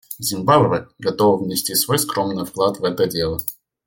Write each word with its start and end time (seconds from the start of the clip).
Зимбабве 0.17 0.87
готова 0.97 1.37
внести 1.43 1.75
свой 1.75 1.99
скромный 1.99 2.43
вклад 2.43 2.79
в 2.79 2.83
это 2.85 3.05
дело. 3.05 3.37